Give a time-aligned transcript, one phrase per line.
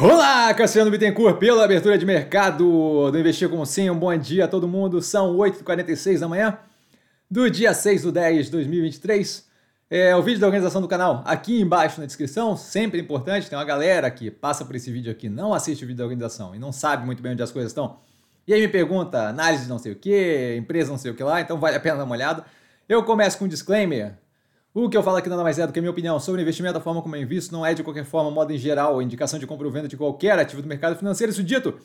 [0.00, 3.90] Olá, Cassiano Bittencourt, pela abertura de mercado do Investir Como Sim.
[3.90, 5.00] Um bom dia a todo mundo.
[5.00, 6.58] São 8h46 da manhã
[7.30, 9.46] do dia 6 de 10 de 2023.
[9.88, 13.48] É, o vídeo da organização do canal aqui embaixo na descrição, sempre importante.
[13.48, 16.56] Tem uma galera que passa por esse vídeo aqui, não assiste o vídeo da organização
[16.56, 18.00] e não sabe muito bem onde as coisas estão.
[18.48, 21.22] E aí me pergunta, análise de não sei o que, empresa não sei o que
[21.22, 22.44] lá, então vale a pena dar uma olhada.
[22.88, 24.16] Eu começo com um disclaimer.
[24.76, 26.76] O que eu falo aqui nada mais é do que a minha opinião sobre investimento,
[26.76, 29.46] a forma como eu invisto, não é de qualquer forma, modo em geral, indicação de
[29.46, 31.30] compra ou venda de qualquer ativo do mercado financeiro.
[31.30, 31.78] Isso dito,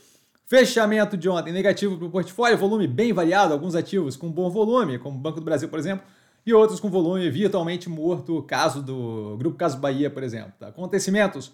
[0.48, 4.98] fechamento de ontem negativo para o portfólio, volume bem variado, alguns ativos com bom volume,
[4.98, 6.04] como o Banco do Brasil, por exemplo,
[6.44, 10.54] e outros com volume virtualmente morto, caso do Grupo Caso Bahia, por exemplo.
[10.60, 10.70] Tá?
[10.70, 11.52] Acontecimentos,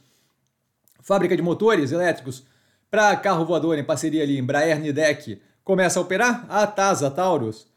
[1.01, 2.45] fábrica de motores elétricos
[2.89, 7.67] para carro voador em parceria ali, Embraer Nidec, começa a operar, a Tasa Taurus,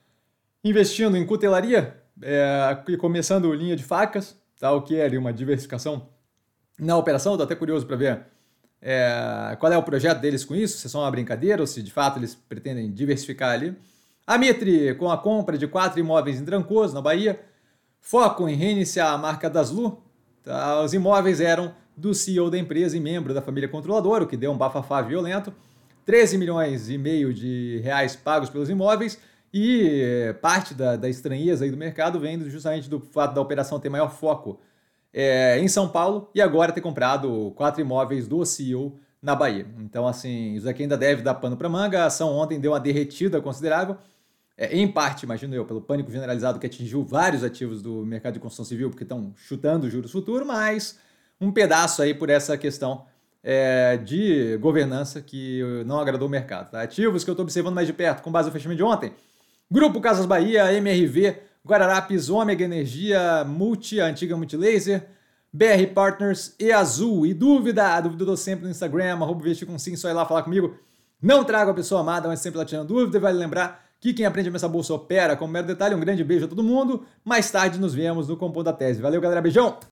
[0.62, 4.72] investindo em cutelaria, é, começando linha de facas, tá?
[4.72, 6.08] o que é ali uma diversificação
[6.78, 7.32] na operação.
[7.32, 8.20] Estou até curioso para ver
[8.80, 11.82] é, qual é o projeto deles com isso, se é só uma brincadeira ou se
[11.82, 13.76] de fato eles pretendem diversificar ali.
[14.26, 17.40] A Mitre, com a compra de quatro imóveis em Trancoso, na Bahia,
[18.00, 20.02] foco em reiniciar a marca das Lu.
[20.44, 20.82] Tá?
[20.82, 24.52] Os imóveis eram do CEO da empresa e membro da família controladora, o que deu
[24.52, 25.52] um bafafá violento.
[26.04, 29.18] 13 milhões e meio de reais pagos pelos imóveis
[29.52, 33.80] e eh, parte da, da estranheza aí do mercado vem justamente do fato da operação
[33.80, 34.60] ter maior foco
[35.12, 39.66] é, em São Paulo e agora ter comprado quatro imóveis do CEO na Bahia.
[39.80, 42.02] Então, assim, isso aqui ainda deve dar pano para manga.
[42.02, 43.96] A ação ontem deu uma derretida considerável,
[44.56, 48.40] é, em parte, imagino eu, pelo pânico generalizado que atingiu vários ativos do mercado de
[48.40, 50.98] construção civil, porque estão chutando juros futuros, mas
[51.40, 53.06] um pedaço aí por essa questão
[53.42, 56.72] é, de governança que não agradou o mercado.
[56.72, 56.82] Tá?
[56.82, 59.12] Ativos que eu estou observando mais de perto, com base no fechamento de ontem.
[59.70, 65.06] Grupo Casas Bahia, MRV, Guararapes, Ômega Energia, Multi, a antiga Multilaser,
[65.52, 67.26] BR Partners e Azul.
[67.26, 68.00] E dúvida?
[68.00, 70.74] Dúvida eu dou sempre no Instagram, arroba com sim, só ir lá falar comigo.
[71.20, 73.18] Não trago a pessoa amada, mas sempre lá tirando dúvida.
[73.18, 75.36] E vale lembrar que quem aprende a essa bolsa opera.
[75.36, 77.04] Como mero detalhe, um grande beijo a todo mundo.
[77.22, 79.02] Mais tarde nos vemos no Compor da Tese.
[79.02, 79.42] Valeu, galera.
[79.42, 79.78] Beijão!